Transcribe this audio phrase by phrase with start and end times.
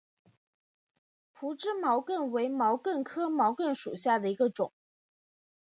[1.31, 4.73] 匍枝毛茛为毛茛科毛茛属下的一个种。